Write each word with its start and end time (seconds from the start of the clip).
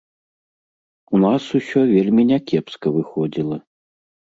У 1.17 1.21
нас 1.25 1.43
усё 1.61 1.79
вельмі 1.93 2.27
някепска 2.31 2.87
выходзіла. 2.99 3.63